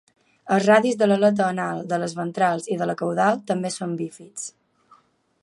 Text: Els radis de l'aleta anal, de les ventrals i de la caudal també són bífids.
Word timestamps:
Els 0.53 0.63
radis 0.69 0.95
de 1.01 1.07
l'aleta 1.09 1.45
anal, 1.47 1.83
de 1.91 1.99
les 2.05 2.15
ventrals 2.21 2.67
i 2.77 2.79
de 2.81 2.89
la 2.93 2.97
caudal 3.03 3.39
també 3.53 3.73
són 3.77 3.95
bífids. 4.03 4.51